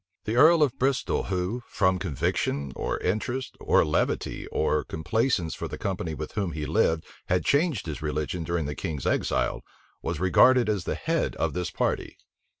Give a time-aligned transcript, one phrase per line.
[0.23, 5.77] The earl of Bristol, who, from conviction, or interest, or levity, or complaisance for the
[5.77, 9.61] company with whom he lived, had changed his religion during the king's exile,
[10.01, 12.17] was regarded as the head of this party.